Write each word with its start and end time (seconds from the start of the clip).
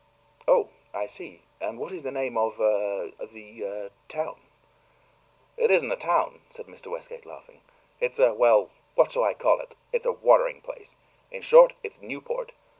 "Oh, 0.47 0.69
I 0.95 1.05
see. 1.05 1.43
And 1.59 1.77
what 1.77 1.91
is 1.91 2.01
the 2.01 2.09
name 2.09 2.35
of 2.35 2.59
a 2.59 3.13
the 3.31 3.61
a 3.61 3.91
town?" 4.07 4.39
"It 5.57 5.69
isn't 5.69 5.91
a 5.91 5.95
town," 5.95 6.41
said 6.49 6.65
Mr. 6.65 6.87
Westgate, 6.89 7.23
laughing. 7.27 7.61
"It's 7.99 8.17
a 8.17 8.33
well, 8.33 8.71
what 8.95 9.11
shall 9.11 9.23
I 9.23 9.35
call 9.35 9.59
it? 9.59 9.75
It's 9.93 10.07
a 10.07 10.11
watering 10.11 10.61
place. 10.61 10.95
In 11.29 11.43
short, 11.43 11.75
it's 11.83 12.01
Newport. 12.01 12.51